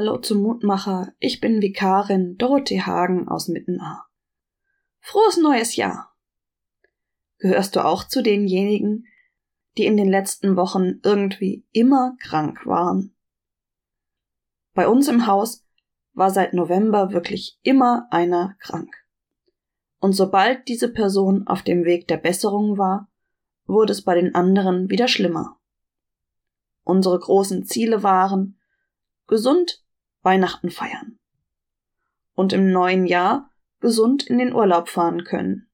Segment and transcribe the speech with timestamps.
[0.00, 4.06] Hallo zum Mutmacher, ich bin Vikarin Dorothee Hagen aus Mittenaar.
[5.00, 6.14] Frohes neues Jahr!
[7.38, 9.08] Gehörst du auch zu denjenigen,
[9.76, 13.16] die in den letzten Wochen irgendwie immer krank waren?
[14.72, 15.66] Bei uns im Haus
[16.12, 18.94] war seit November wirklich immer einer krank.
[19.98, 23.10] Und sobald diese Person auf dem Weg der Besserung war,
[23.66, 25.58] wurde es bei den anderen wieder schlimmer.
[26.84, 28.60] Unsere großen Ziele waren
[29.26, 29.82] gesund
[30.22, 31.18] Weihnachten feiern
[32.34, 33.50] und im neuen Jahr
[33.80, 35.68] gesund in den Urlaub fahren können.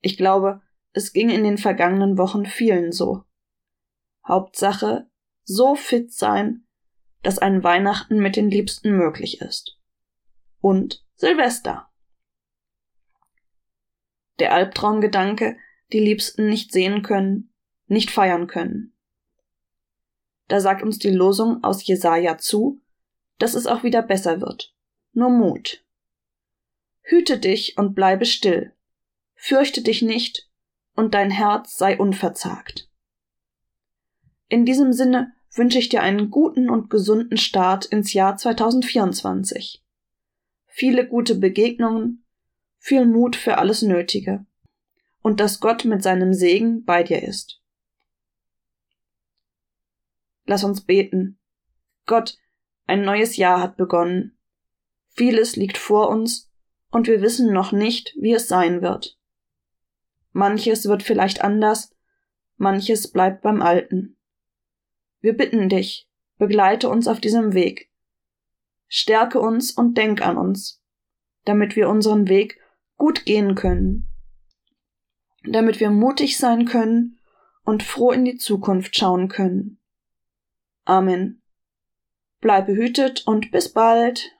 [0.00, 3.24] Ich glaube, es ging in den vergangenen Wochen vielen so.
[4.26, 5.08] Hauptsache,
[5.44, 6.66] so fit sein,
[7.22, 9.78] dass ein Weihnachten mit den Liebsten möglich ist.
[10.60, 11.88] Und Silvester.
[14.38, 15.56] Der Albtraumgedanke,
[15.92, 17.52] die Liebsten nicht sehen können,
[17.86, 18.94] nicht feiern können.
[20.48, 22.80] Da sagt uns die Losung aus Jesaja zu,
[23.38, 24.74] dass es auch wieder besser wird.
[25.12, 25.84] Nur Mut.
[27.02, 28.74] Hüte dich und bleibe still.
[29.34, 30.50] Fürchte dich nicht
[30.94, 32.90] und dein Herz sei unverzagt.
[34.48, 39.84] In diesem Sinne wünsche ich dir einen guten und gesunden Start ins Jahr 2024.
[40.66, 42.24] Viele gute Begegnungen,
[42.78, 44.46] viel Mut für alles Nötige
[45.22, 47.57] und dass Gott mit seinem Segen bei dir ist.
[50.48, 51.38] Lass uns beten.
[52.06, 52.38] Gott,
[52.86, 54.38] ein neues Jahr hat begonnen.
[55.08, 56.50] Vieles liegt vor uns
[56.90, 59.18] und wir wissen noch nicht, wie es sein wird.
[60.32, 61.94] Manches wird vielleicht anders,
[62.56, 64.16] manches bleibt beim Alten.
[65.20, 67.90] Wir bitten dich, begleite uns auf diesem Weg.
[68.86, 70.82] Stärke uns und denk an uns,
[71.44, 72.58] damit wir unseren Weg
[72.96, 74.08] gut gehen können,
[75.44, 77.18] damit wir mutig sein können
[77.64, 79.77] und froh in die Zukunft schauen können.
[80.88, 81.42] Amen.
[82.40, 84.32] Bleib behütet und bis bald.